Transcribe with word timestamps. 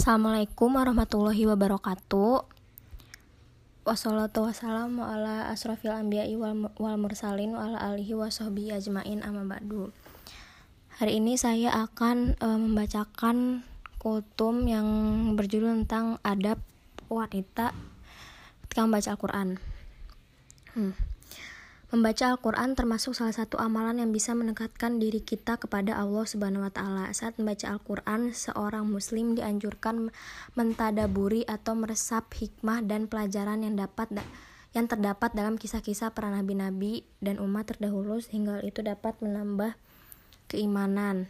Assalamualaikum 0.00 0.80
warahmatullahi 0.80 1.44
wabarakatuh. 1.44 2.48
Wassalatu 3.84 4.48
wassalamu 4.48 5.04
ala 5.04 5.52
asrafil 5.52 5.92
anbiya'i 5.92 6.40
wa 6.40 6.96
ala 7.60 7.76
alihi 7.92 8.16
ajmain 8.72 9.20
amma. 9.20 9.60
Hari 10.96 11.20
ini 11.20 11.36
saya 11.36 11.84
akan 11.84 12.32
e, 12.32 12.46
membacakan 12.48 13.60
kultum 14.00 14.64
yang 14.64 14.88
berjudul 15.36 15.84
tentang 15.84 16.16
adab 16.24 16.56
wanita 17.12 17.76
ketika 18.64 18.80
membaca 18.88 19.12
Al-Qur'an. 19.12 19.60
Hmm. 20.72 20.96
Membaca 21.90 22.30
Al-Quran 22.30 22.78
termasuk 22.78 23.18
salah 23.18 23.34
satu 23.34 23.58
amalan 23.58 23.98
yang 23.98 24.14
bisa 24.14 24.30
mendekatkan 24.30 25.02
diri 25.02 25.18
kita 25.18 25.58
kepada 25.58 25.98
Allah 25.98 26.22
Subhanahu 26.22 26.62
wa 26.62 26.70
Ta'ala. 26.70 27.10
Saat 27.10 27.34
membaca 27.34 27.66
Al-Quran, 27.66 28.30
seorang 28.30 28.86
Muslim 28.86 29.34
dianjurkan 29.34 30.14
mentadaburi 30.54 31.42
atau 31.50 31.74
meresap 31.74 32.30
hikmah 32.30 32.86
dan 32.86 33.10
pelajaran 33.10 33.66
yang 33.66 33.74
dapat 33.74 34.22
yang 34.70 34.86
terdapat 34.86 35.34
dalam 35.34 35.58
kisah-kisah 35.58 36.14
para 36.14 36.30
nabi-nabi 36.30 37.02
dan 37.18 37.42
umat 37.42 37.74
terdahulu 37.74 38.22
sehingga 38.22 38.62
itu 38.62 38.86
dapat 38.86 39.18
menambah 39.18 39.74
keimanan 40.46 41.26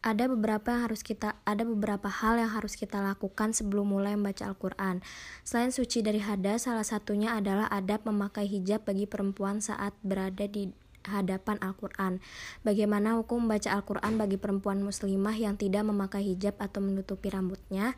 ada 0.00 0.24
beberapa 0.32 0.72
yang 0.72 0.88
harus 0.88 1.04
kita 1.04 1.36
ada 1.44 1.60
beberapa 1.64 2.08
hal 2.08 2.40
yang 2.40 2.52
harus 2.52 2.72
kita 2.76 3.04
lakukan 3.04 3.52
sebelum 3.52 3.92
mulai 3.92 4.16
membaca 4.16 4.48
Al-Qur'an. 4.48 5.04
Selain 5.44 5.68
suci 5.68 6.00
dari 6.00 6.24
hadas, 6.24 6.64
salah 6.64 6.84
satunya 6.84 7.36
adalah 7.36 7.68
adab 7.68 8.08
memakai 8.08 8.48
hijab 8.48 8.88
bagi 8.88 9.04
perempuan 9.04 9.60
saat 9.60 9.92
berada 10.00 10.48
di 10.48 10.72
hadapan 11.04 11.56
Al-Quran. 11.64 12.20
Bagaimana 12.64 13.16
hukum 13.16 13.48
membaca 13.48 13.72
Al-Quran 13.72 14.20
bagi 14.20 14.36
perempuan 14.36 14.84
muslimah 14.84 15.36
yang 15.36 15.56
tidak 15.56 15.84
memakai 15.84 16.24
hijab 16.24 16.56
atau 16.60 16.80
menutupi 16.84 17.32
rambutnya? 17.32 17.96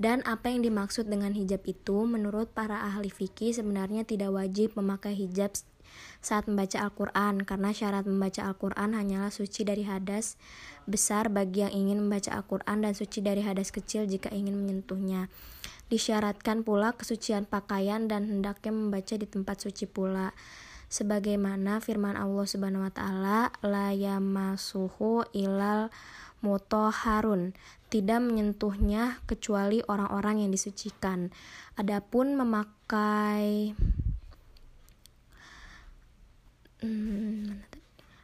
Dan 0.00 0.24
apa 0.24 0.48
yang 0.48 0.64
dimaksud 0.64 1.12
dengan 1.12 1.36
hijab 1.36 1.60
itu? 1.68 2.08
Menurut 2.08 2.48
para 2.56 2.88
ahli 2.88 3.12
fikih 3.12 3.52
sebenarnya 3.52 4.08
tidak 4.08 4.32
wajib 4.32 4.72
memakai 4.72 5.12
hijab 5.12 5.52
saat 6.20 6.46
membaca 6.50 6.80
Al-Quran 6.80 7.42
karena 7.46 7.70
syarat 7.72 8.04
membaca 8.04 8.44
Al-Quran 8.44 8.92
hanyalah 8.96 9.32
suci 9.32 9.64
dari 9.64 9.88
hadas 9.88 10.36
besar 10.88 11.30
bagi 11.30 11.62
yang 11.64 11.72
ingin 11.72 12.02
membaca 12.04 12.34
Al-Quran 12.34 12.82
dan 12.84 12.92
suci 12.92 13.22
dari 13.22 13.40
hadas 13.40 13.70
kecil 13.70 14.04
jika 14.10 14.28
ingin 14.34 14.58
menyentuhnya. 14.58 15.30
Disyaratkan 15.90 16.62
pula 16.62 16.94
kesucian 16.94 17.46
pakaian 17.46 18.06
dan 18.06 18.26
hendaknya 18.30 18.70
membaca 18.70 19.14
di 19.14 19.26
tempat 19.26 19.58
suci 19.58 19.90
pula. 19.90 20.30
Sebagaimana 20.90 21.78
firman 21.78 22.18
Allah 22.18 22.46
Subhanahu 22.50 22.82
wa 22.82 22.90
taala, 22.90 23.54
la 23.62 23.94
yamasuhu 23.94 25.22
ilal 25.30 25.86
mutoharun 26.42 27.54
tidak 27.90 28.18
menyentuhnya 28.22 29.18
kecuali 29.26 29.82
orang-orang 29.86 30.46
yang 30.46 30.50
disucikan. 30.50 31.30
Adapun 31.78 32.34
memakai 32.38 33.74
Hmm, 36.82 37.39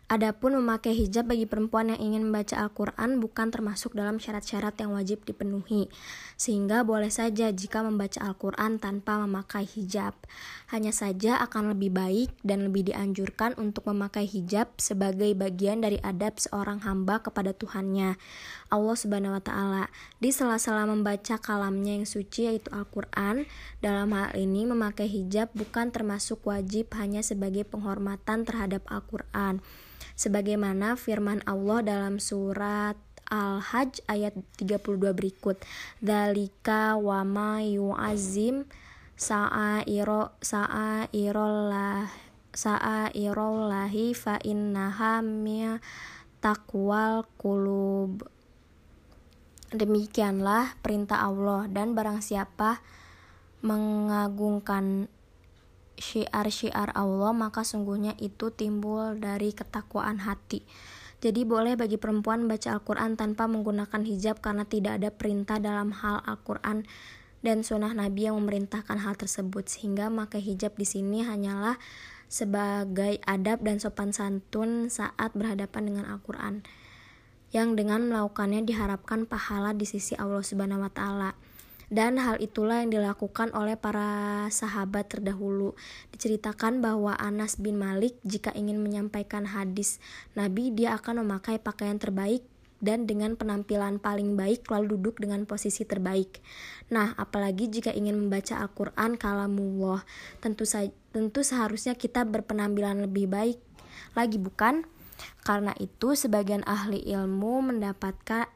Adapun 0.07 0.55
memakai 0.55 0.95
hijab 0.95 1.35
bagi 1.35 1.51
perempuan 1.51 1.91
yang 1.91 1.99
ingin 1.99 2.31
membaca 2.31 2.55
Al-Quran 2.62 3.19
bukan 3.19 3.51
termasuk 3.51 3.99
dalam 3.99 4.23
syarat-syarat 4.23 4.79
yang 4.79 4.95
wajib 4.95 5.27
dipenuhi, 5.27 5.91
sehingga 6.39 6.87
boleh 6.87 7.11
saja 7.11 7.51
jika 7.51 7.83
membaca 7.83 8.23
Al-Quran 8.23 8.79
tanpa 8.79 9.19
memakai 9.27 9.67
hijab. 9.67 10.15
Hanya 10.71 10.95
saja 10.95 11.43
akan 11.43 11.75
lebih 11.75 11.91
baik 11.91 12.31
dan 12.47 12.71
lebih 12.71 12.87
dianjurkan 12.87 13.59
untuk 13.59 13.91
memakai 13.91 14.31
hijab 14.31 14.71
sebagai 14.79 15.35
bagian 15.35 15.83
dari 15.83 15.98
adab 15.98 16.39
seorang 16.39 16.87
hamba 16.87 17.19
kepada 17.19 17.51
Tuhannya, 17.51 18.15
Allah 18.70 18.95
Subhanahu 18.95 19.35
wa 19.35 19.43
Ta'ala. 19.43 19.91
Di 20.23 20.31
sela-sela 20.31 20.87
membaca 20.87 21.35
kalamnya 21.43 21.98
yang 21.98 22.07
suci, 22.07 22.47
yaitu 22.47 22.70
Al-Quran, 22.70 23.51
dalam 23.83 24.14
hal 24.14 24.39
ini 24.39 24.70
memakai 24.70 25.11
hijab 25.11 25.51
bukan 25.51 25.91
termasuk 25.91 26.47
wajib 26.47 26.95
hanya 26.95 27.27
sebagai 27.27 27.67
penghormatan 27.67 28.47
terhadap 28.47 28.86
Al-Quran 28.86 29.59
sebagaimana 30.17 30.97
firman 30.97 31.45
Allah 31.45 31.85
dalam 31.85 32.17
surat 32.19 32.97
Al-Hajj 33.27 34.07
ayat 34.09 34.35
32 34.59 35.13
berikut. 35.13 35.61
Dalika 36.01 36.97
wa 36.97 37.23
ma 37.27 37.59
yu'azim 37.61 38.65
sa'airo 39.19 40.35
sa'airollah 40.41 42.07
sa'airollahi 42.57 44.17
fa 44.17 44.41
innaha 44.41 45.21
takwal 46.41 47.29
kulub. 47.37 48.25
Demikianlah 49.75 50.79
perintah 50.81 51.27
Allah 51.27 51.67
dan 51.67 51.98
barang 51.98 52.23
siapa 52.23 52.81
mengagungkan 53.67 55.11
syiar-syiar 55.96 56.92
Allah 56.92 57.33
maka 57.33 57.64
sungguhnya 57.64 58.17
itu 58.20 58.52
timbul 58.52 59.17
dari 59.17 59.52
ketakwaan 59.52 60.23
hati. 60.24 60.64
Jadi 61.24 61.48
boleh 61.48 61.74
bagi 61.80 61.96
perempuan 61.96 62.45
baca 62.45 62.77
Al-Quran 62.77 63.17
tanpa 63.17 63.48
menggunakan 63.48 64.05
hijab 64.05 64.45
karena 64.45 64.68
tidak 64.68 65.01
ada 65.01 65.08
perintah 65.08 65.56
dalam 65.56 65.90
hal 65.96 66.20
Al-Quran 66.29 66.85
dan 67.40 67.64
sunnah 67.64 67.96
Nabi 67.96 68.29
yang 68.29 68.36
memerintahkan 68.36 69.01
hal 69.01 69.17
tersebut 69.17 69.64
sehingga 69.64 70.12
maka 70.12 70.36
hijab 70.36 70.77
di 70.77 70.85
sini 70.85 71.24
hanyalah 71.24 71.80
sebagai 72.27 73.23
adab 73.24 73.62
dan 73.62 73.79
sopan 73.79 74.11
santun 74.12 74.92
saat 74.92 75.33
berhadapan 75.33 75.89
dengan 75.89 76.05
Al-Quran 76.11 76.67
yang 77.55 77.79
dengan 77.79 78.11
melakukannya 78.11 78.67
diharapkan 78.67 79.24
pahala 79.24 79.73
di 79.73 79.86
sisi 79.86 80.18
Allah 80.18 80.42
Subhanahu 80.42 80.83
wa 80.83 80.92
taala. 80.92 81.30
Dan 81.86 82.19
hal 82.19 82.42
itulah 82.42 82.83
yang 82.83 82.91
dilakukan 82.91 83.55
oleh 83.55 83.79
para 83.79 84.45
sahabat 84.51 85.07
terdahulu. 85.07 85.79
Diceritakan 86.11 86.83
bahwa 86.83 87.14
Anas 87.14 87.63
bin 87.63 87.79
Malik 87.79 88.19
jika 88.27 88.51
ingin 88.58 88.83
menyampaikan 88.83 89.47
hadis 89.47 90.02
Nabi 90.35 90.74
dia 90.74 90.98
akan 90.98 91.23
memakai 91.23 91.63
pakaian 91.63 92.02
terbaik 92.02 92.42
dan 92.77 93.08
dengan 93.08 93.39
penampilan 93.39 94.02
paling 94.02 94.36
baik 94.36 94.69
lalu 94.69 94.98
duduk 94.98 95.23
dengan 95.23 95.48
posisi 95.48 95.86
terbaik. 95.89 96.45
Nah, 96.92 97.17
apalagi 97.17 97.73
jika 97.73 97.95
ingin 97.95 98.18
membaca 98.18 98.61
Al-Qur'an 98.61 99.17
kalamullah, 99.17 100.05
tentu 100.45 100.68
saja 100.68 100.92
tentu 101.17 101.41
seharusnya 101.41 101.97
kita 101.97 102.29
berpenampilan 102.29 103.08
lebih 103.08 103.30
baik 103.33 103.58
lagi 104.13 104.36
bukan? 104.36 104.85
Karena 105.41 105.73
itu 105.80 106.13
sebagian 106.13 106.61
ahli 106.68 107.01
ilmu 107.08 107.73
mendapatkan 107.73 108.53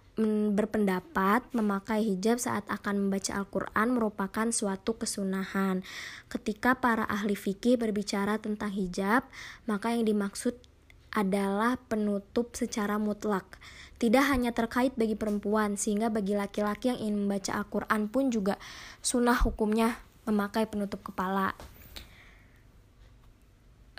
berpendapat 0.55 1.47
memakai 1.53 2.05
hijab 2.05 2.41
saat 2.41 2.65
akan 2.69 3.09
membaca 3.09 3.37
Al-Quran 3.37 3.89
merupakan 3.95 4.47
suatu 4.53 4.97
kesunahan. 4.97 5.83
Ketika 6.31 6.79
para 6.79 7.05
ahli 7.07 7.35
fikih 7.37 7.77
berbicara 7.77 8.41
tentang 8.41 8.73
hijab, 8.73 9.27
maka 9.69 9.93
yang 9.93 10.07
dimaksud 10.07 10.57
adalah 11.11 11.77
penutup 11.91 12.55
secara 12.55 12.97
mutlak. 12.97 13.59
Tidak 14.01 14.25
hanya 14.31 14.57
terkait 14.57 14.97
bagi 14.97 15.19
perempuan, 15.19 15.77
sehingga 15.77 16.09
bagi 16.09 16.33
laki-laki 16.33 16.95
yang 16.95 16.99
ingin 17.03 17.17
membaca 17.27 17.53
Al-Quran 17.59 18.09
pun 18.09 18.33
juga 18.33 18.57
sunnah 19.05 19.37
hukumnya 19.37 20.01
memakai 20.25 20.65
penutup 20.71 21.05
kepala. 21.05 21.53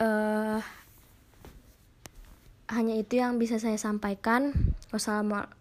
Uh, 0.02 0.58
hanya 2.72 2.98
itu 2.98 3.20
yang 3.22 3.38
bisa 3.38 3.62
saya 3.62 3.78
sampaikan. 3.78 4.56
Wassalamualaikum 4.90 5.61